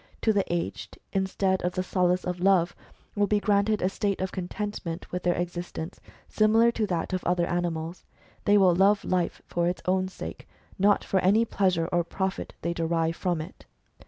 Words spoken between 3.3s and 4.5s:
granted a state of